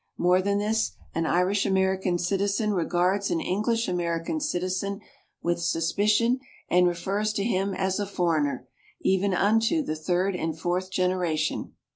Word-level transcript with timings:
More 0.17 0.41
than 0.41 0.57
this, 0.57 0.93
an 1.13 1.27
Irish 1.27 1.63
American 1.63 2.17
citizen 2.17 2.73
regards 2.73 3.29
an 3.29 3.39
English 3.39 3.87
American 3.87 4.39
citizen 4.39 4.99
with 5.43 5.61
suspicion 5.61 6.39
and 6.71 6.87
refers 6.87 7.31
to 7.33 7.43
him 7.43 7.75
as 7.75 7.99
a 7.99 8.07
foreigner, 8.07 8.67
even 9.01 9.35
unto 9.35 9.83
the 9.83 9.95
third 9.95 10.35
and 10.35 10.57
fourth 10.57 10.89
generation. 10.89 11.75